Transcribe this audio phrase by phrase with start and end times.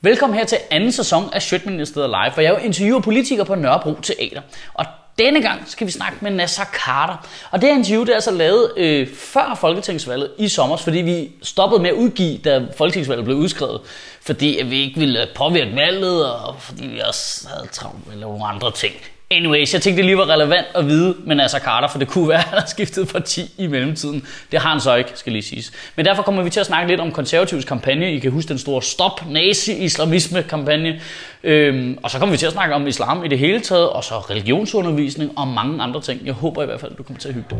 [0.00, 3.94] Velkommen her til anden sæson af Sjøtministeriet Live, hvor jeg jo interviewer politikere på Nørrebro
[4.02, 4.42] Teater.
[4.74, 4.84] Og
[5.18, 7.28] denne gang skal vi snakke med Nasser Carter.
[7.50, 11.32] Og det her interview det er altså lavet øh, før Folketingsvalget i sommer, fordi vi
[11.42, 13.80] stoppede med at udgive, da Folketingsvalget blev udskrevet.
[14.20, 18.72] Fordi vi ikke ville påvirke valget, og fordi vi også havde travlt med nogle andre
[18.72, 18.94] ting.
[19.30, 22.28] Anyways, jeg tænkte, det lige var relevant at vide med Nasser Carter, for det kunne
[22.28, 24.26] være, at han har skiftet parti i mellemtiden.
[24.52, 25.72] Det har han så ikke, skal lige siges.
[25.96, 28.12] Men derfor kommer vi til at snakke lidt om konservativs kampagne.
[28.12, 31.00] I kan huske den store Stop Nazi-islamisme-kampagne.
[31.44, 34.04] Øhm, og så kommer vi til at snakke om islam i det hele taget, og
[34.04, 36.20] så religionsundervisning og mange andre ting.
[36.26, 37.58] Jeg håber i hvert fald, at du kommer til at hygge dig.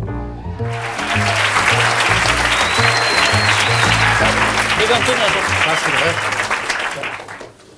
[4.79, 5.41] Velkommen til, Nasser.
[5.65, 6.15] Tak skal du have.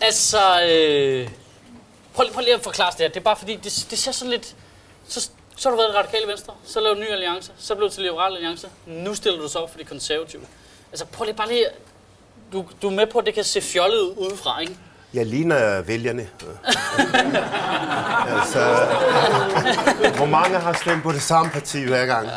[0.01, 0.39] Altså,
[0.73, 1.29] øh,
[2.14, 3.09] prøv, prøv lige at forklare det her.
[3.09, 4.55] Det er bare fordi, det, det ser sådan lidt...
[5.09, 7.74] Så, så har du været i radikale venstre, så lavede du en ny alliance, så
[7.74, 10.42] blev du til liberal alliance, nu stiller du så op for de konservative.
[10.92, 11.66] Altså prøv lige bare lige...
[12.52, 14.77] Du, du er med på, at det kan se fjollet ud udefra, ikke?
[15.14, 16.23] Jeg ligner vælgerne.
[18.36, 18.86] altså,
[20.17, 22.28] hvor mange har stemt på det samme parti hver gang?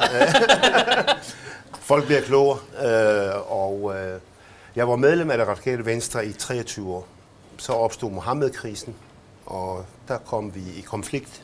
[1.80, 2.60] Folk bliver klogere.
[2.84, 4.20] Øh, og øh,
[4.76, 7.08] jeg var medlem af det radikale venstre i 23 år.
[7.58, 8.96] Så opstod Mohammed-krisen,
[9.46, 11.44] og der kom vi i konflikt.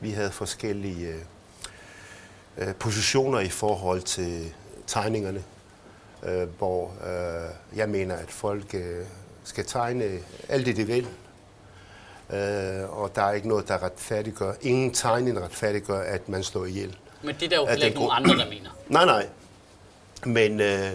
[0.00, 4.54] Vi havde forskellige øh, øh, positioner i forhold til
[4.86, 5.44] tegningerne,
[6.22, 9.06] øh, hvor øh, jeg mener, at folk øh,
[9.44, 10.18] skal tegne
[10.48, 11.06] alt det, de vil.
[12.30, 14.52] Øh, og der er ikke noget, der retfærdiggør.
[14.62, 16.96] Ingen tegning retfærdiggør, at man slår ihjel.
[17.22, 18.70] Men det er der jo heller ikke nogen andre, der mener.
[18.88, 19.26] Nej, nej.
[20.24, 20.90] Men øh,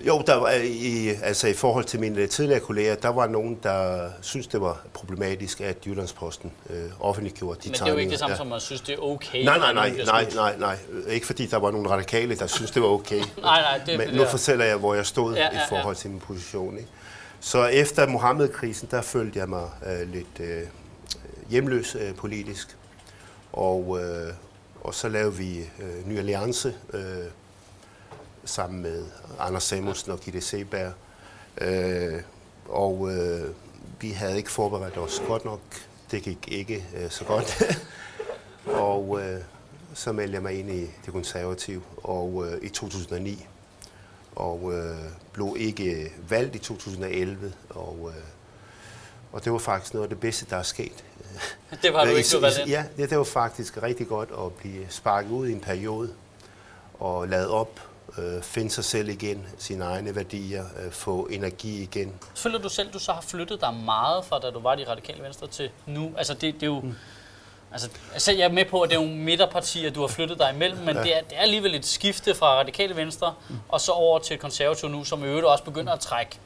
[0.00, 4.08] jo, der var i, altså i forhold til mine tidligere kolleger, der var nogen, der
[4.20, 8.18] synes det var problematisk, at Jyllandsposten øh, offentliggjorde de Men det er jo ikke det
[8.18, 8.36] samme Ja.
[8.36, 9.44] som, at synes, det er okay.
[9.44, 10.76] Nej, nej, nej, nogen nej, nej, nej.
[11.08, 13.18] Ikke fordi der var nogle radikale, der synes det var okay.
[13.42, 14.28] Nej, nej, det Men det nu der.
[14.30, 16.76] fortæller jeg, hvor jeg stod Ja, ja, ja, i forhold til min position.
[16.76, 16.88] Ikke?
[17.40, 20.62] Så efter Mohammed-krisen, der følte jeg mig øh, lidt øh,
[21.50, 22.76] hjemløs øh, politisk.
[23.52, 24.32] Og, øh,
[24.80, 27.00] og så lavede vi øh, Ny Alliance øh,
[28.48, 29.04] sammen med
[29.38, 30.92] Anders Samuelsen og Gitte Seberg.
[31.60, 32.22] Øh,
[32.68, 33.54] og øh,
[34.00, 35.60] vi havde ikke forberedt os godt nok.
[36.10, 37.62] Det gik ikke øh, så godt.
[38.88, 39.40] og øh,
[39.94, 43.46] så meldte jeg mig ind i det konservative og, øh, i 2009
[44.36, 44.96] og øh,
[45.32, 47.52] blev ikke valgt i 2011.
[47.70, 48.22] Og, øh,
[49.32, 51.04] og det var faktisk noget af det bedste, der er sket.
[51.82, 52.68] Det var du ikke, du var den.
[52.68, 56.10] Ja, det, det var faktisk rigtig godt at blive sparket ud i en periode
[56.94, 57.80] og lavet op,
[58.18, 62.12] øh, finde sig selv igen, sine egne værdier, øh, få energi igen.
[62.34, 65.22] Føler du selv, du så har flyttet dig meget fra, da du var i radikale
[65.22, 66.12] venstre til nu?
[66.16, 66.82] Altså, det, det er jo...
[67.72, 70.50] Altså, altså, jeg er med på, at det er nogle midterpartier, du har flyttet dig
[70.54, 71.02] imellem, men ja.
[71.02, 73.34] det, er, det er alligevel et skifte fra radikale venstre,
[73.68, 76.38] og så over til konservativ nu, som i øvrigt også begynder at trække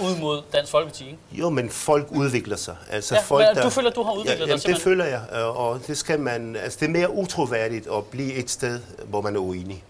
[0.00, 1.18] ud mod Dansk Folkeparti, ikke?
[1.32, 2.76] Jo, men folk udvikler sig.
[2.90, 4.84] Altså Ja, folk, men du føler, du har udviklet dig ja, jamen, det simpelthen?
[4.84, 8.80] føler jeg, og det skal man, altså det er mere utroværdigt at blive et sted,
[9.04, 9.84] hvor man er uenig.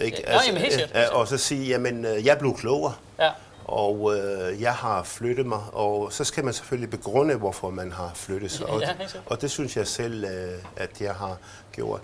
[0.00, 0.22] Ikke?
[0.26, 3.30] Ja, jamen, helt sikkert, øh, Og så sige, jamen, øh, jeg blev klogere, Ja.
[3.64, 8.10] og øh, jeg har flyttet mig, og så skal man selvfølgelig begrunde, hvorfor man har
[8.14, 8.66] flyttet sig.
[8.66, 8.88] Og, Ja,
[9.26, 10.30] og det synes jeg selv, øh,
[10.76, 11.36] at jeg har
[11.72, 12.00] gjort.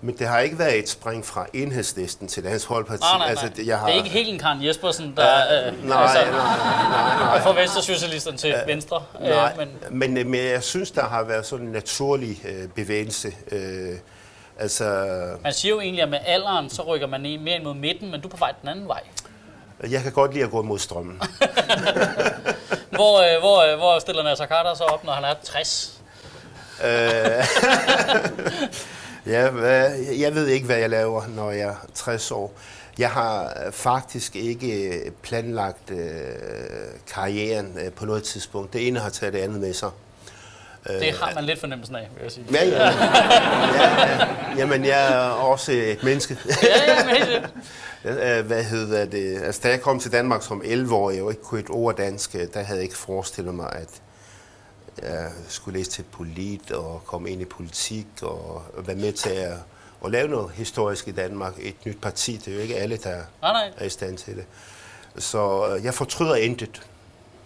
[0.00, 3.00] Men det har ikke været et spring fra enhedslisten til Dansk Folkeparti.
[3.02, 3.28] Nej, nej, nej.
[3.30, 6.18] Altså, det- jeg har, Det er ikke helt en Karen Jespersen, der øh, nej, altså,
[6.18, 7.40] nej, nej, nej.
[7.40, 9.02] fra venstresocialisterne til venstre.
[9.20, 9.68] Nej, Øh, men,
[9.98, 13.32] men, men, men jeg synes, der har været sådan en naturlig øh, bevægelse.
[13.52, 13.98] Øh,
[14.58, 15.08] altså,
[15.42, 18.20] man siger jo egentlig, at med alderen, så rykker man mere ind mod midten, men
[18.20, 19.02] du er på vej den anden vej.
[19.90, 21.22] jeg kan godt lide at gå mod strømmen.
[22.90, 26.00] Hvor, øh, hvor, øh, hvor stiller Nasser Carter så op, når han er 60?
[26.84, 27.44] øh,
[29.34, 32.52] ja, hvad, jeg ved ikke, hvad jeg laver, når jeg er 60 år.
[32.98, 35.98] Jeg har øh, faktisk ikke planlagt øh,
[37.06, 38.72] karrieren øh, på noget tidspunkt.
[38.72, 39.90] Det ene har taget det andet med sig.
[40.88, 42.46] Det har man lidt fornemmelsen af, vil jeg sige.
[42.52, 42.84] Ja, ja.
[42.84, 42.90] ja,
[44.20, 44.26] ja.
[44.56, 46.38] Jamen, jeg er også et menneske.
[46.62, 47.44] Ja, ja, men helt.
[48.06, 49.42] Øh, Hvad hedder det?
[49.42, 52.40] Altså, da jeg kom til Danmark som 11-årig og ikke kunne et ord dansk, øh,
[52.54, 53.88] der havde jeg ikke forestillet mig, at
[55.02, 59.52] jeg skulle læse til polit og komme ind i politik og være med til at,
[60.04, 61.52] at lave noget historisk i Danmark.
[61.58, 63.10] Et nyt parti, det er jo ikke alle, der
[63.42, 64.44] Nej, nej, er i stand til det.
[65.18, 66.82] Så øh, jeg fortryder intet.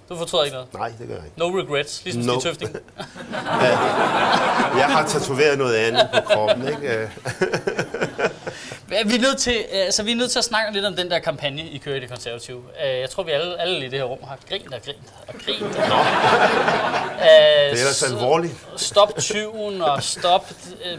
[0.08, 0.74] Du fortryder ikke noget.
[0.74, 1.38] Nej, det gør jeg ikke.
[1.38, 2.40] No regrets, ligesom No.
[2.40, 2.70] Stig Tøfting.
[4.78, 6.96] Jeg har tatoveret noget andet på kroppen, ikke?
[6.96, 7.08] Øh,
[8.88, 11.18] Vi er nødt til, altså, vi er nødt til at snakke lidt om den der
[11.18, 12.62] kampagne, I kører i det konservative.
[12.84, 15.34] Øh, Jeg tror, vi alle, alle i det her rum har grint og grint og
[15.44, 15.60] grint.
[15.60, 15.68] Nå.
[17.18, 18.54] Det er ellers alvorligt.
[18.76, 20.50] Stop tyven og stop
[20.84, 20.98] øh,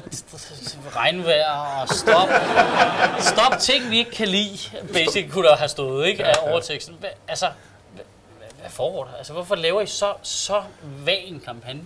[0.96, 2.30] regnvejr og stop,
[3.20, 4.58] stop ting, vi ikke kan lide.
[4.94, 6.96] Basic kunne der have stået, ikke, af overteksten.
[7.28, 7.46] Altså,
[8.62, 9.12] hvad foregår der?
[9.18, 10.62] Altså, hvorfor laver I så, så
[11.06, 11.82] vag en kampagne?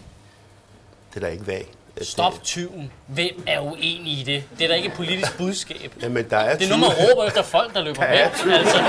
[1.13, 1.67] Det er da ikke vag.
[2.01, 2.91] Stop tyven.
[3.07, 4.43] Hvem er uenig i det?
[4.57, 5.93] Det er da ikke et politisk budskab.
[6.01, 8.29] Jamen, der er Det er nu, man 20 råber efter folk, der løber Der er
[8.45, 8.53] væk.
[8.53, 8.77] Altså,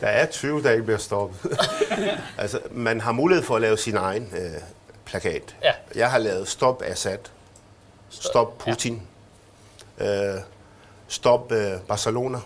[0.00, 1.58] Der er 20, der ikke bliver stoppet.
[2.38, 4.60] altså, man har mulighed for at lave sin egen øh,
[5.04, 5.56] plakat.
[5.62, 5.72] Ja.
[5.94, 7.18] Jeg har lavet Stop Assad,
[8.10, 9.02] Stop Putin,
[10.00, 10.34] ja.
[10.34, 10.40] øh,
[11.08, 12.38] Stop øh, Barcelona,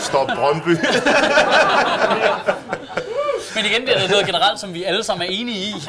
[0.00, 0.68] Stop Brøndby.
[3.54, 5.72] men igen, det er noget generelt, som vi alle sammen er enige i.
[5.72, 5.80] Øh,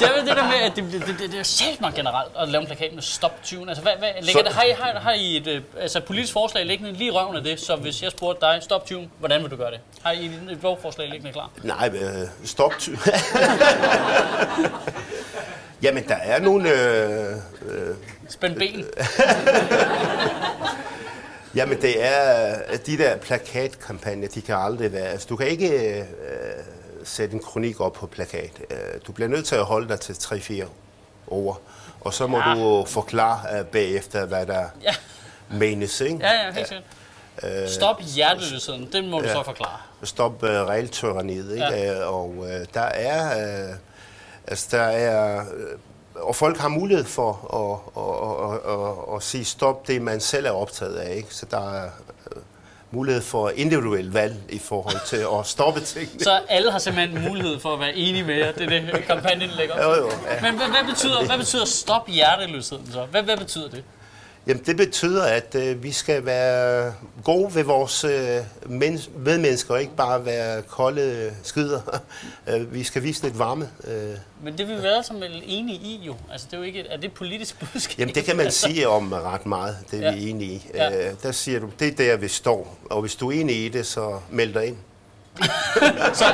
[0.00, 2.48] det er det der med, at det, det, det, det er selv nok generelt at
[2.48, 3.68] lave en plakat med stop tyven.
[3.68, 6.32] Altså, hvad, hvad, ligger Så- det, har, I, har, har I et øh, altså, politisk
[6.32, 7.60] forslag liggende lige i røven af det?
[7.60, 9.80] Så hvis jeg spurgte dig, stop tyven, hvordan vil du gøre det?
[10.02, 11.50] Har I et, lovforslag liggende klar?
[11.62, 12.90] Nej, øh, Stop Ty.
[15.82, 16.70] Jamen, der er nogle...
[16.70, 17.36] Øh,
[18.28, 18.84] Spænd ben.
[21.54, 22.56] Jamen, det er
[22.86, 25.06] de der plakatkampagner, de kan aldrig være...
[25.06, 26.04] Altså, du kan ikke øh,
[27.04, 28.50] sætte en kronik op på plakat.
[28.70, 28.76] Øh,
[29.06, 30.64] du bliver nødt til at holde dig til 3-4
[31.26, 31.60] ord,
[32.00, 32.54] og så må Ja.
[32.54, 34.94] du forklare øh, bagefter, hvad der Ja,
[35.50, 36.18] menes, ikke?
[36.20, 37.70] ja, ja helt sikkert.
[37.70, 39.32] Stop hjerteløsheden, det må du ja.
[39.32, 39.76] så forklare.
[40.02, 41.64] Stop uh, regeltyranniet, ikke?
[41.64, 41.92] Ja.
[41.92, 42.04] Ja.
[42.04, 43.36] Og uh, der er...
[43.70, 43.76] Uh,
[44.46, 45.40] altså, der er...
[45.40, 45.80] Uh,
[46.16, 47.30] og folk har mulighed for
[47.60, 51.34] at, at, at, at, at sige stop det, man selv er optaget af, ikke?
[51.34, 51.90] Så der er
[52.36, 52.42] uh,
[52.90, 56.20] mulighed for individuel valg i forhold til at stoppe tingene.
[56.20, 58.52] Så alle har simpelthen mulighed for at være enige med jer.
[58.52, 60.02] Det er det, kampagnen lægger op til.
[60.02, 60.42] Jo, jo, ja.
[60.42, 63.04] Men hvad, hvad, betyder, hvad betyder stop hjerteløsheden så?
[63.04, 63.84] Hvad, hvad betyder det?
[64.46, 66.94] Jamen, det betyder, at øh, vi skal være
[67.24, 71.80] gode ved vores øh, men- medmennesker, og ikke bare være kolde skider.
[72.48, 73.68] Øh, vi skal vise lidt varme.
[73.88, 74.14] Øh.
[74.44, 76.14] Men det vil vi alle sammen vel enige i jo.
[76.32, 77.98] Altså det er jo ikke, er det et politisk budskab?
[77.98, 80.14] Jamen, det kan man sige om ret meget, det er Ja.
[80.16, 80.70] vi enige i.
[80.74, 81.08] Ja.
[81.08, 82.78] Øh, der siger du, det er der, vi står.
[82.90, 84.76] Og hvis du er enig i det, så meld dig ind.
[86.20, 86.24] Så,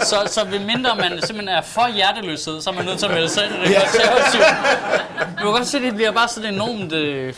[0.00, 3.12] så, så ved mindre man simpelthen er for hjerteløshed, så er man nødt til at
[3.12, 4.42] melde sig ind i det konservative.
[5.38, 6.92] Du kan godt se, det bliver bare sådan enormt...
[6.92, 7.34] Øh...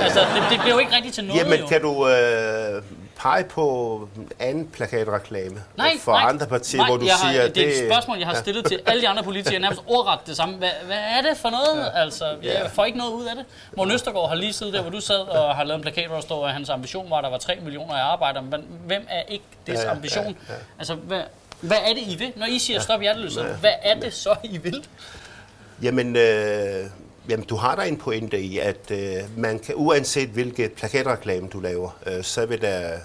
[0.00, 1.66] Altså, det, det bliver jo ikke rigtigt til noget, Jamen, jo.
[1.66, 2.82] kan du øh,
[3.16, 7.32] pege på en anden plakatreklame Nej, for nej, andre partier, nej, hvor du jeg har,
[7.32, 10.18] siger, det er et spørgsmål, jeg har stillet til alle de andre politikere, nærmest ordret
[10.26, 10.56] det samme.
[10.56, 11.86] Hvad, hvad er det for noget?
[11.94, 12.00] Ja.
[12.02, 13.44] Altså, jeg får ikke noget ud af det.
[13.76, 16.14] Morten Østergaard har lige siddet der, hvor du sad og har lavet en plakat, hvor
[16.16, 18.40] der står, at hans ambition var, at der var 3 millioner i arbejder.
[18.40, 20.24] Men hvem er ikke det Ja, ja, ambition?
[20.48, 20.58] ja, ja.
[20.78, 21.22] Altså, hvad,
[21.60, 22.32] hvad er det, I vil?
[22.36, 24.86] Når I siger stop hjerteløshed, hvad er det så, I vil?
[25.82, 26.84] Jamen, øh,
[27.28, 31.60] jamen, du har der en pointe i, at øh, man kan, uanset hvilket plakatreklame du
[31.60, 32.98] laver, øh, så vil der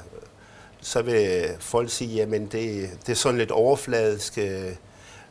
[0.82, 4.72] så vil folk sige, jamen det, det er sådan lidt overfladisk, øh,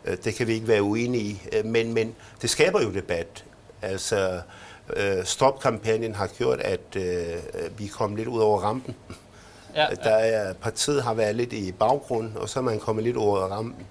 [0.05, 3.45] øh, det kan vi ikke være uenige i, øh, men, men det skaber jo debat.
[3.83, 4.41] Altså,
[4.97, 8.95] øh, Stop-kampagnen har gjort, at øh, vi kom lidt ud over rampen.
[9.77, 13.17] Ja, Der er, partiet har været lidt i baggrunden, og så er man kommet lidt
[13.17, 13.87] over rampen.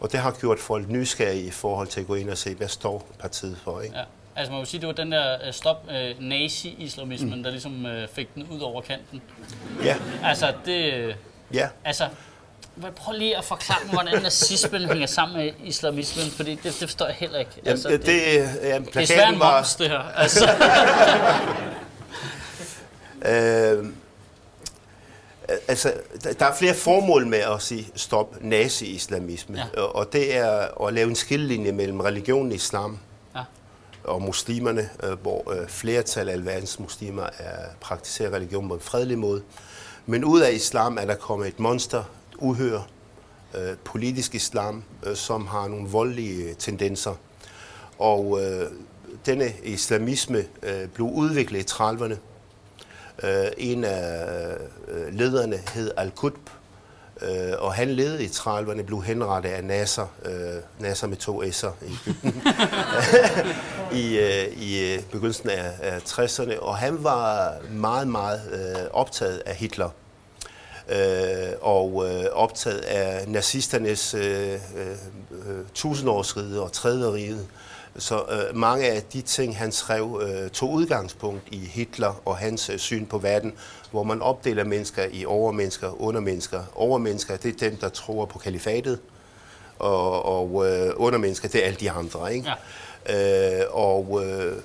[0.00, 2.68] Og det har gjort folk nysgerrige i forhold til at gå ind og se, hvad
[2.68, 3.80] står partiet for.
[3.80, 3.96] Ikke?
[3.96, 4.04] ja.
[4.38, 8.08] Altså man må sige, det var den der øh, stop øh, nazi-islamismen, der ligesom øh,
[8.12, 9.22] fik den ud over kanten.
[9.84, 10.92] Ja, Altså, det...
[10.94, 11.14] øh,
[11.54, 11.68] ja.
[11.84, 12.08] Altså,
[12.96, 17.06] prøv lige at forklare mig, hvordan nazismen hænger sammen med islamismen, fordi det, det forstår
[17.06, 17.50] jeg heller ikke.
[17.56, 18.22] Jamen, Altså, det, det,
[18.62, 19.56] ja, det er svært en var...
[19.56, 19.98] moms, det her.
[20.16, 20.48] Altså,
[23.22, 23.84] Øh,
[25.68, 25.92] altså,
[26.38, 29.80] der- er flere formål med at sige stop nazi-islamisme, Ja.
[29.82, 32.98] og, og det er at lave en skillelinje mellem religionen islam ja
[34.08, 39.18] og muslimerne, øh, hvor øh, flertal af alverdens muslimer er, praktiserer religion på en fredelig
[39.18, 39.42] måde.
[40.06, 42.80] Men ud af islam er der kommet et monster, et uhør,
[43.54, 47.14] øh, politisk islam, øh, som har nogle voldelige øh, tendenser.
[47.98, 48.66] Og øh,
[49.26, 52.14] denne islamisme øh, blev udviklet i 30'erne.
[53.22, 54.56] Øh, en af
[54.88, 56.50] øh, lederne hed Al-Qutb,
[57.22, 61.70] øh, og han levede i 30'erne, blev henrettet af Nasser, øh, Nasser med to S'er
[61.86, 62.42] i Ægypten,
[64.02, 69.42] i, øh, i øh, begyndelsen af, af 60'erne, og han var meget, meget øh, optaget
[69.46, 69.90] af Hitler.
[70.88, 74.90] Øh, og øh, optaget af nazisternes øh, øh,
[75.32, 77.38] øh tusindårsrige og tredje rige.
[77.96, 82.70] Så øh, mange af de ting, han skrev, øh, tog udgangspunkt i Hitler og hans
[82.70, 83.54] øh, syn på verden,
[83.90, 86.62] hvor man opdeler mennesker i overmennesker, undermennesker.
[86.74, 88.98] Overmennesker, det er dem, der tror på kalifatet,
[89.78, 92.34] og, og øh, undermennesker, det er alle de andre.
[92.34, 92.50] Ikke?
[93.08, 93.60] Ja.
[93.60, 94.56] Øh, og, øh,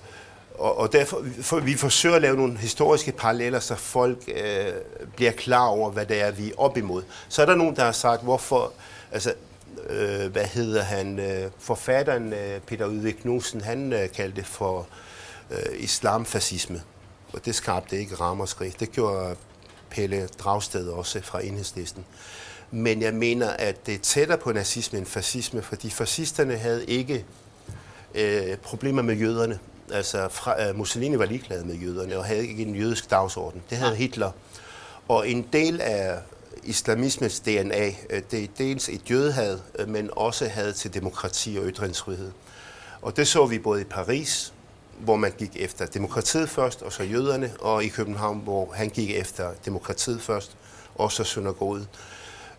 [0.57, 4.73] og, og derfor for, vi forsøger at lave nogle historiske paralleller, så folk øh,
[5.15, 7.03] bliver klar over, hvad det er, vi er op imod.
[7.29, 8.71] Så er der nogen, der har sagt, hvorfor...
[9.11, 9.33] Altså,
[9.89, 11.19] øh, hvad hedder han?
[11.19, 14.87] Øh, forfatteren øh, Peter Udvik Knudsen, han øh, kaldte det for
[15.51, 16.81] øh, islamfascisme.
[17.33, 18.79] og det skabte ikke ramaskrig.
[18.79, 19.35] Det gjorde
[19.89, 22.05] Pelle Dragsted også fra enhedslisten.
[22.71, 27.25] Men jeg mener, at det er tættere på nazisme end fascisme, fordi fascisterne havde ikke
[28.15, 29.59] øh, problemer med jøderne.
[29.91, 33.61] Altså, fra, øh, Mussolini var ligeglad med jøderne og havde ikke en jødisk dagsorden.
[33.69, 34.31] Det havde Hitler.
[35.07, 36.19] Og en del af
[36.65, 41.65] islamismens DNA, øh, det er dels et jødehad, øh, men også had til demokrati og
[41.65, 42.31] ytringsfrihed.
[43.01, 44.53] Og det så vi både i Paris,
[44.99, 49.11] hvor man gik efter demokratiet først, og så jøderne, og i København, hvor han gik
[49.11, 50.57] efter demokratiet først,
[50.95, 51.87] og så synagoget.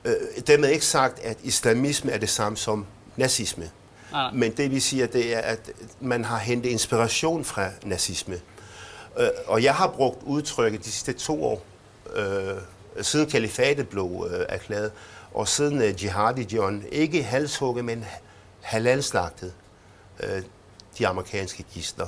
[0.05, 0.15] Øh,
[0.47, 3.71] dermed ikke sagt, at islamisme er det samme som nazisme.
[4.13, 4.33] Nej.
[4.33, 5.71] Men det vi siger, det er, at
[6.01, 8.41] man har hentet inspiration fra nazisme.
[9.47, 11.63] Og jeg har brugt udtrykket de sidste to år,
[12.15, 12.57] øh,
[13.03, 14.93] siden kalifatet blev øh, erklæret,
[15.35, 18.05] og siden øh, jihadi John, ikke halshugget, men
[18.61, 19.53] halalslagtet
[20.23, 20.43] øh,
[20.99, 22.07] de amerikanske gidsler.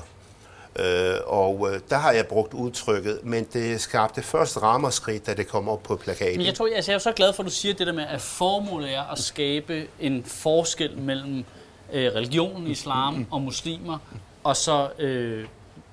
[0.79, 5.49] Øh, og øh, der har jeg brugt udtrykket, men det skabte først rammerskrig, da det
[5.49, 6.37] kom op på plakaten.
[6.37, 8.05] Men jeg, tror, altså, jeg er så glad for, at du siger det der med,
[8.09, 11.45] at formålet er at skabe en forskel mellem
[11.93, 13.99] øh, religionen, islam og muslimer,
[14.45, 15.47] og så øh,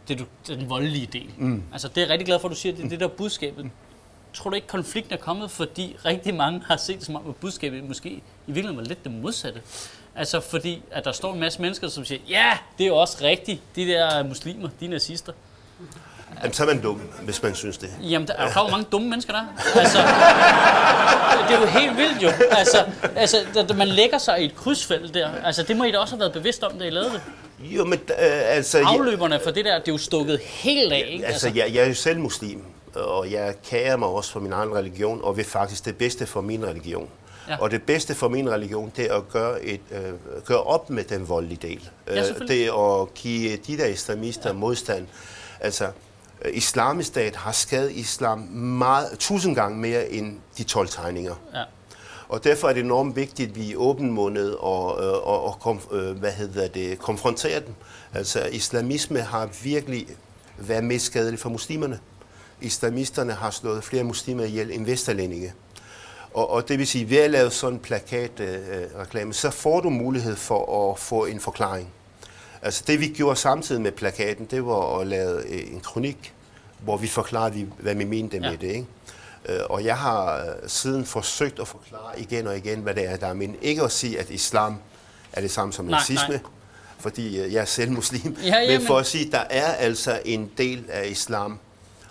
[0.07, 1.29] det, du, den voldelige del.
[1.37, 1.63] Mm.
[1.71, 3.05] Altså, det er jeg rigtig glad for, at du siger, at det er det der
[3.05, 3.69] er budskabet.
[4.33, 7.35] Tror du ikke, konflikten er kommet, fordi rigtig mange har set det som om, at
[7.35, 9.61] budskabet måske i virkeligheden var lidt det modsatte?
[10.15, 13.17] Altså fordi, at der står en masse mennesker, som siger, ja, det er jo også
[13.21, 15.33] rigtigt, de der muslimer, de er nazister.
[16.41, 17.89] Jamen, så er man dum, hvis man synes det.
[18.01, 19.79] Jamen, der er jo klar, hvor mange dumme mennesker der er.
[19.79, 19.97] Altså,
[21.47, 22.29] det er jo helt vildt jo.
[22.51, 22.85] Altså,
[23.15, 26.13] altså da man lægger sig i et krydsfelt der, altså det må I da også
[26.13, 27.21] have været bevidst om, da I lavede det.
[27.59, 28.79] Jo, men øh, altså...
[28.85, 31.25] Afløberne for det der, det er jo stukket helt af, ikke?
[31.25, 32.63] Altså, jeg, jeg er jo selv muslim,
[32.95, 36.41] og jeg kærer mig også for min egen religion, og vil faktisk det bedste for
[36.41, 37.09] min religion.
[37.47, 37.57] Ja.
[37.59, 40.13] Og det bedste for min religion, det er at gøre, et, øh,
[40.45, 41.89] gøre op med den voldelige del.
[42.07, 44.53] Ja, Øh, det er at give de der islamister ja.
[44.53, 45.07] modstand.
[45.59, 45.85] Altså,
[46.45, 51.35] øh, islamisk stat har skadet islam meget, tusind gange mere end de 12 tegninger.
[51.53, 51.63] Ja.
[52.29, 55.77] Og derfor er det enormt vigtigt, at vi er åbenmundet og, øh, og, og kom,
[56.19, 57.73] hvad hedder det, konfronterer dem.
[58.13, 60.07] Altså, islamisme har virkelig
[60.57, 61.99] været mest skadelig for muslimerne.
[62.63, 65.53] Islamisterne har slået flere muslimer ihjel end vesterlændinge.
[66.33, 70.35] Og, og det vil sige, ved at lave sådan en plakatreklame, så får du mulighed
[70.35, 71.89] for at få en forklaring.
[72.61, 76.33] Altså det vi gjorde samtidig med plakaten, det var at lave øh, en kronik,
[76.79, 78.49] hvor vi forklarede, hvad vi mente Ja.
[78.49, 78.67] med det.
[78.67, 78.85] Ikke?
[79.49, 83.15] Øh, Og jeg har øh, siden forsøgt at forklare igen og igen, hvad det er,
[83.17, 84.75] der er men Ikke at sige, at islam
[85.33, 86.39] er det samme som Nej, nazisme, nej.
[86.99, 88.37] fordi øh, jeg er selv muslim.
[88.43, 91.59] Ja, ja, men for at sige, at der er altså en del af islam,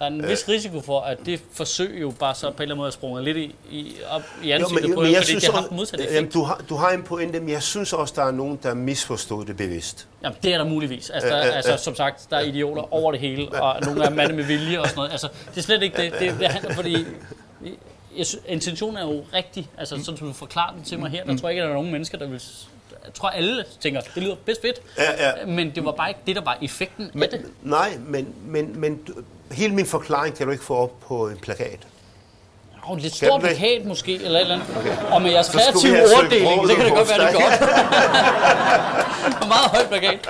[0.02, 2.62] Der er en vis risiko for, at det forsøg jo bare så på en eller
[2.62, 5.52] anden måde er sprunget lidt i, i, op i ansigtet på jer, fordi det har
[5.52, 6.34] haft den modsatte jamen, effekt.
[6.34, 9.44] du, har, du har en pointe, men jeg synes også, der er nogen, der misforstod
[9.44, 10.08] det bevidst.
[10.22, 11.10] Jamen, det er der muligvis.
[11.10, 11.78] Altså, der, Øh, øh, altså øh.
[11.78, 14.86] som sagt, der er idioter over det hele, og nogle er mande med vilje og
[14.86, 15.10] sådan noget.
[15.12, 16.12] Altså, det er slet ikke det.
[16.12, 17.06] Det, det handler, fordi
[18.16, 19.68] jeg synes, intentionen er jo rigtig.
[19.78, 21.70] Altså, sådan som du forklarer den til mig her, der tror jeg ikke, at der
[21.70, 22.42] er nogen mennesker, der vil...
[23.04, 25.46] Jeg tror, alle tænker, det lyder bedst fedt, Ja, ja.
[25.46, 27.44] men det var bare ikke det, der var effekten af det.
[27.62, 29.00] Nej, men, men, men
[29.52, 31.78] hele min forklaring kan du ikke få op på en plakat.
[32.90, 33.40] En lidt stor det?
[33.48, 34.76] plakat måske, eller et eller andet.
[34.76, 34.96] Okay.
[35.10, 37.42] Og med jeres kreative orddeling, så kan det godt være, det dig.
[37.42, 37.60] godt.
[39.54, 40.28] meget høj plakat.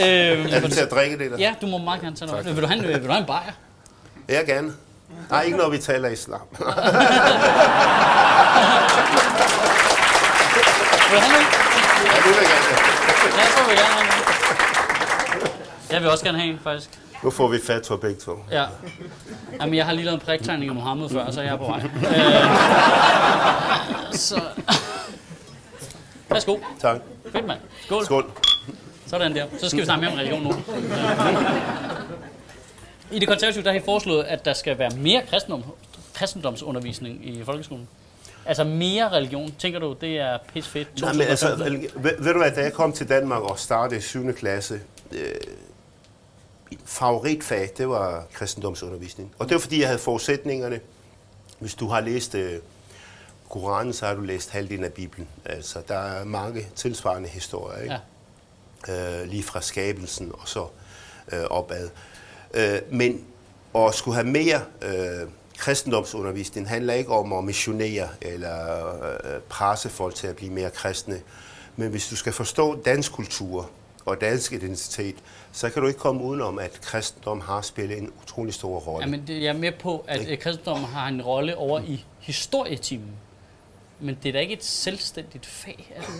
[0.00, 1.36] Øh, Er du til at drikke det der?
[1.38, 2.46] ja, du må meget gerne tage noget.
[2.56, 3.52] Vil du have en, vil du have en bajer?
[4.28, 4.72] Jeg gerne.
[5.30, 6.40] Nej, ikke når vi taler islam.
[6.58, 6.66] Vil
[11.16, 11.46] du have noget?
[12.04, 12.68] ja, det vil jeg gerne.
[13.38, 14.24] Ja, så vil jeg gerne have.
[15.90, 16.90] Jeg vil også gerne have en, faktisk.
[17.22, 18.38] Nu får vi fat på begge to.
[18.50, 18.64] Ja.
[19.60, 21.80] Jamen, jeg har lige lavet en priktegning af Mohammed før, så jeg er på vej.
[24.08, 24.40] Øh, så...
[26.30, 26.56] Værsgo.
[26.80, 26.96] Tak.
[27.32, 27.58] Fedt, mand.
[27.84, 28.04] Skål.
[28.04, 28.30] Skål.
[29.06, 29.46] Sådan der.
[29.60, 30.54] Så skal vi snakke mere om religion nu.
[33.10, 35.62] I det konservative, der har I foreslået, at der skal være mere kristendom,
[36.14, 37.88] kristendomsundervisning i folkeskolen.
[38.46, 39.54] Altså mere religion.
[39.58, 41.00] Tænker du, det er pis fedt?
[41.00, 41.56] Nej, men altså,
[41.96, 44.32] ved, ved du hvad, da jeg kom til Danmark og startede i 7.
[44.34, 44.80] klasse,
[45.12, 45.18] øh,
[46.84, 49.32] favoritfag, det var kristendomsundervisning.
[49.38, 50.80] Og det var fordi, jeg havde forudsætningerne.
[51.58, 52.60] Hvis du har læst øh,
[53.48, 55.28] Koranen, så har du læst halvdelen af Bibelen.
[55.44, 57.96] Altså, der er mange tilsvarende historier, ikke?
[58.88, 59.20] Ja.
[59.22, 60.66] øh, lige fra skabelsen og så
[61.32, 61.88] øh, opad.
[62.54, 63.24] Øh, men
[63.74, 70.14] at skulle have mere øh, kristendomsundervisning handler ikke om at missionere eller øh, presse folk
[70.14, 71.20] til at blive mere kristne.
[71.76, 73.70] Men hvis du skal forstå dansk kultur
[74.08, 75.16] og dansk identitet,
[75.52, 79.04] så kan du ikke komme udenom, at kristendom har spillet en utrolig stor rolle.
[79.04, 83.12] Jamen, det, jeg er med på, at øh, kristendom har en rolle over i historietimen.
[84.00, 86.10] Men det er da ikke et selvstændigt fag, er det?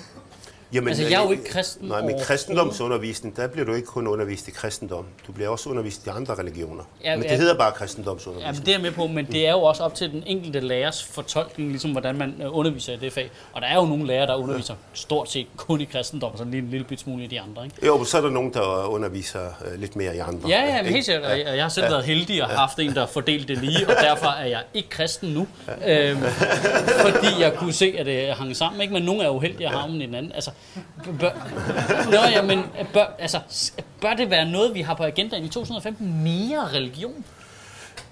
[0.73, 4.07] Jamen, Altså, jeg er jo ikke kristen Nej, men kristendomsundervisning, der bliver du ikke kun
[4.07, 5.05] undervist i kristendom.
[5.27, 6.85] Du bliver også undervist i andre religioner.
[7.05, 7.37] Ja, Ja, men det ja.
[7.37, 8.57] hedder bare Ja, kristendomsundervisning.
[8.57, 10.61] men det er jeg med på, men det er jo også op til den enkelte
[10.61, 13.31] lærers fortolkning, ligesom hvordan man øh, underviser i det fag.
[13.53, 16.45] Og der er jo nogle lærere, der underviser stort set kun i kristendom, og så
[16.45, 17.87] lige en lille bit smule i de andre, ikke?
[17.87, 19.41] Jo, men så er der nogen, der underviser
[19.73, 20.49] øh, lidt mere i andre.
[20.49, 21.25] Ja, ja, men helt sikkert.
[21.25, 23.95] Og jeg- Jeg har selv været heldig og haft en, der fordelte det lige, og
[24.09, 25.47] derfor er jeg ikke kristen nu.
[25.87, 26.19] Øhm,
[27.01, 28.93] fordi jeg kunne se, at det hang sammen, ikke?
[28.95, 30.33] Men nogle er uheldige at havne i den anden.
[30.33, 30.51] Altså,
[31.21, 31.31] bør,
[32.11, 32.63] Nå, ja, men
[32.93, 33.41] bør, altså,
[34.01, 36.23] bør det være noget, vi har på agendaen i 2015?
[36.23, 37.25] Mere religion?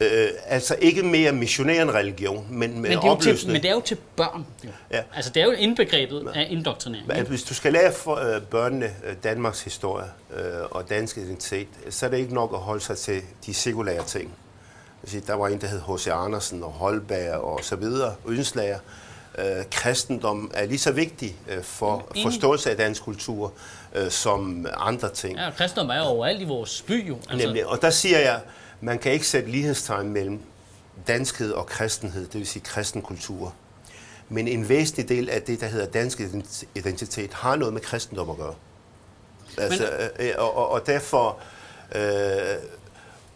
[0.00, 3.52] Øh, altså ikke mere missionær end religion, men med Men det, er jo til, opløsning.
[3.52, 4.46] men det er jo til børn.
[4.64, 4.68] Jo.
[4.90, 5.02] Ja.
[5.14, 7.06] Altså, det er jo indbegrebet af indoktrinering.
[7.08, 11.68] Men hvis du skal lære for, øh, børnene øh, Danmarks historie øh, og dansk identitet,
[11.90, 14.34] så er det ikke nok at holde sig til de sekulære ting.
[15.02, 16.08] Altså, Der var en, der hed H.C.
[16.08, 18.78] Andersen og Holberg og så videre, Ønslager.
[18.78, 19.05] Øh,
[19.70, 22.32] kristendom er lige så vigtig øh, for Enig.
[22.32, 23.52] forståelse af dansk kultur
[23.94, 25.38] øh, som andre ting.
[25.38, 27.16] Ja, kristendom er jo overalt i vores by, jo.
[27.30, 27.66] Altså, Nemlig.
[27.66, 28.40] Og der siger jeg,
[28.80, 30.40] man kan ikke sætte lighedstegn mellem
[31.08, 33.54] danskhed og kristenhed, det vil sige kristen kultur.
[34.28, 38.30] Men en væsentlig del af det, der hedder dansk ident- identitet, har noget med kristendom
[38.30, 38.54] at gøre.
[39.58, 41.38] Altså, øh, og, og, og derfor,
[41.94, 42.00] øh,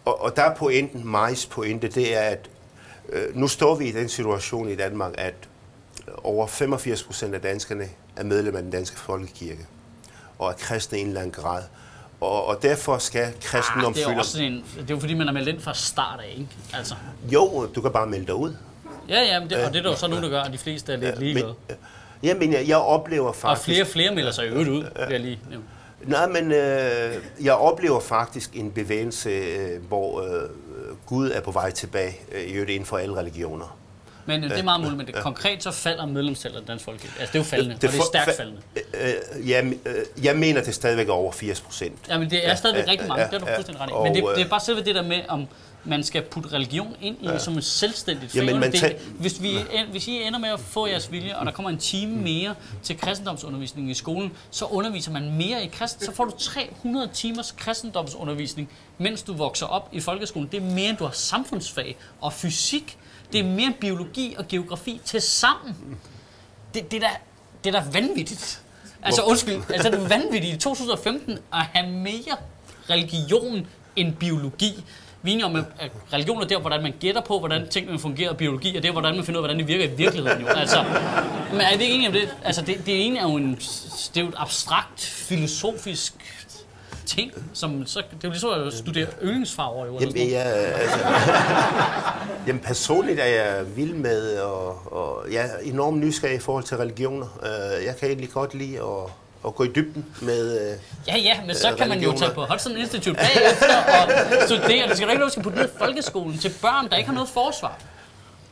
[0.04, 2.50] og, og der er pointen, Majs pointe, det er, at
[3.08, 5.34] øh, nu står vi i den situation i Danmark, at
[6.24, 9.66] over 85 procent af danskerne er medlem af den danske folkekirke,
[10.38, 11.62] og er kristne i en eller anden grad.
[12.20, 14.20] Og, og derfor skal kristendom ah, det er jo fylde...
[14.20, 16.48] også en, det er jo fordi, man er meldt ind fra start af, ikke?
[16.74, 16.94] Altså,
[17.32, 18.54] Jo, du kan bare melde dig ud.
[19.08, 20.58] ja, ja, men det, og det er der jo så nogen, der gør, og de
[20.58, 21.54] fleste er lidt ligeglade.
[21.68, 21.76] Men,
[22.22, 23.64] jamen, jeg, jeg oplever Og faktisk...
[23.64, 25.64] flere og flere melder sig i øvrigt ud, vil jeg lige nævne.
[26.04, 27.14] Nej, men øh,
[27.44, 30.48] jeg oplever faktisk en bevægelse, øh, hvor øh,
[31.06, 33.76] Gud er på vej tilbage, øh, i øvrigt inden for alle religioner.
[34.26, 37.14] Men øh, det er meget muligt, men det, konkret så falder medlemstallet af Dansk Folkekirke.
[37.20, 38.60] Altså, det er jo faldende, det, og det er stærkt fa- faldende.
[39.40, 41.98] Øh, jeg, øh, jeg mener, det er stadigvæk over 80 procent.
[42.08, 43.56] Ja, men det er stadigvæk ja, rigtig mange, ja, det er du ja.
[43.56, 43.92] fuldstændig ret i.
[44.02, 45.46] Men det, det er øh, bare selve det der med, om
[45.84, 48.38] man skal putte religion ind i som et selvstændigt fag.
[48.40, 49.58] Jamen, man tag- hvis, vi,
[49.90, 52.22] hvis I ender med at få jeres vilje, og der kommer en time Mm.
[52.22, 57.08] mere til kristendomsundervisning i skolen, så underviser man mere i kristen, så får du 300
[57.14, 60.48] timers kristendomsundervisning, mens du vokser op i folkeskolen.
[60.52, 62.98] Det er mere, end du har samfundsfag og fysik.
[63.32, 65.76] Det er mere end biologi og geografi til sammen.
[66.74, 67.14] Det, det, er da,
[67.64, 68.62] det er da vanvittigt.
[69.02, 72.36] Altså undskyld, altså det er vanvittigt i 2015 at have mere
[72.90, 73.66] religion
[73.96, 74.84] end biologi.
[75.22, 75.64] Vi er om, at
[76.12, 79.14] religion er der, hvordan man gætter på, hvordan tingene fungerer, og biologi er der, hvordan
[79.16, 80.40] man finder ud af, hvordan det virker i virkeligheden.
[80.42, 80.46] Jo.
[80.48, 80.84] Altså,
[81.52, 82.28] men er vi ikke enige om det?
[82.44, 86.14] Altså, det, det ene er jo, en, det er jo et abstrakt, filosofisk
[87.06, 89.86] ting, som så, det er jo ligesom at studere yndlingsfarver.
[89.86, 90.32] Jo, Jamen, noget.
[90.32, 90.98] jeg, altså,
[92.46, 96.76] jamen, personligt er jeg vild med, og, og jeg er enormt nysgerrig i forhold til
[96.76, 97.26] religioner.
[97.42, 99.10] Øh, Jeg kan egentlig godt lide at,
[99.46, 100.70] at gå i dybden med...
[100.72, 100.76] øh,
[101.08, 104.10] Ja, ja, men så øh, kan man jo tage på Hudson Institute bagefter og
[104.46, 104.88] studere.
[104.88, 107.14] Det skal du ikke noget, skal putte ned i folkeskolen til børn, der ikke har
[107.14, 107.78] noget forsvar.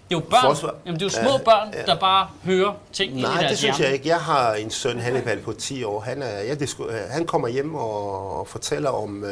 [0.09, 0.75] Det er jo børn, Forsvar?
[0.87, 3.59] jamen det er jo små børn, der bare hører ting ind i Nej, deres det
[3.59, 3.85] synes hjerne.
[3.89, 4.09] jeg ikke.
[4.09, 6.01] Jeg har en søn, Hannibal, på 10 år.
[6.01, 9.31] Han, er, ja, det sku, han kommer hjem og, og fortæller om øh,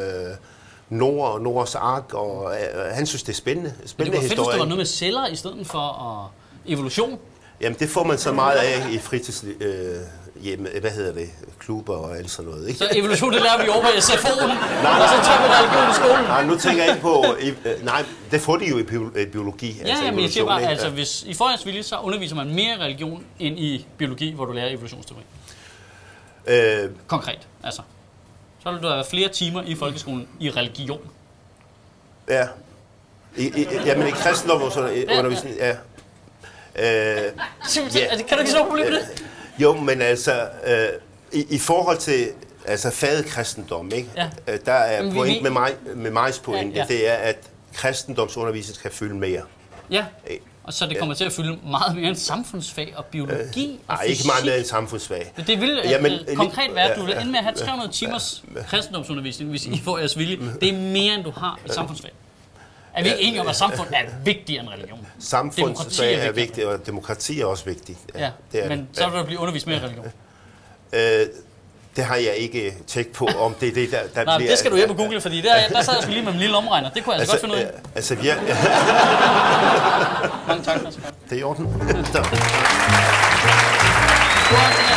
[0.89, 4.21] Nord og Nords ark, og øh, han synes, det er spændende, Men det spændende var
[4.21, 5.79] fedt, hvis det var noget med celler i stedet for
[6.25, 7.19] at evolution.
[7.61, 9.45] Jamen, det får man så meget af i fritids...
[9.59, 9.95] Øh,
[10.41, 11.29] hjemme, hvad hedder det?
[11.59, 12.77] Klubber og alt sådan noget, ikke?
[12.79, 14.51] Så evolution, det lærer vi over i SFO'en,
[14.87, 16.25] og så tager vi religion i skolen.
[16.25, 17.25] Nej, nu tænker jeg ikke på...
[17.65, 19.81] Øh, nej, det får de jo i bio- øh, biologi.
[19.85, 20.69] Ja, ja, men jeg siger bare, ikke?
[20.69, 24.51] altså hvis i forhånds vilje, så underviser man mere religion end i biologi, hvor du
[24.51, 25.21] lærer evolutionsteori.
[26.47, 27.81] Øh, Konkret, altså.
[28.63, 30.99] Så vil du have flere timer i folkeskolen i religion.
[32.29, 32.47] ja.
[33.37, 34.97] I, i, jamen, i kristendom sådan øh,
[35.57, 35.75] ja.
[36.79, 37.31] Øh,
[37.67, 38.07] Simpelthen, Ja.
[38.11, 39.23] altså, kan du ikke så problem med det?
[39.59, 40.87] Jo, men altså, øh,
[41.33, 42.27] i, i forhold til
[42.65, 44.09] altså faget kristendom, ikke?
[44.17, 44.29] Ja.
[44.47, 46.93] Øh, der er Men point vi- med mig, med migs pointe, Ja, ja, ja.
[46.93, 47.37] det er, at
[47.73, 49.41] kristendomsundervisning skal fylde mere.
[49.91, 53.79] Ja, Øh, og så det kommer til at fylde meget mere end samfundsfag og biologi
[53.87, 55.33] og Nej, ikke meget mere end samfundsfag.
[55.37, 57.55] Men Det vil Jamen, lige- konkret være, at du vil ja, ende med at have
[57.55, 60.37] 300 timers kristendomsundervisning, hvis I får jeres vilje.
[60.61, 62.11] Det er mere, end du har i samfundsfag.
[62.97, 65.07] Er vi ikke enige om, at samfund er vigtigere end religion?
[65.19, 66.67] Samfundsfag er er vigtigt.
[66.67, 67.97] og demokrati er også vigtigt.
[68.15, 68.87] Ja, det er men det.
[68.97, 70.05] så vil der blive undervist mere i religion.
[70.93, 71.25] Øh,
[71.95, 74.51] det har jeg ikke tjekket på, om det er det, der, der Nej, bliver...
[74.51, 76.41] det skal du hjem og google, fordi der, der sad jeg sgu lige med min
[76.41, 76.89] lille omregner.
[76.89, 77.65] Det kunne jeg altså, godt finde ud af.
[77.65, 78.35] øh, altså, vi er,
[80.47, 80.83] Mange tak.
[80.83, 80.95] Mads.
[81.29, 81.67] det er i orden.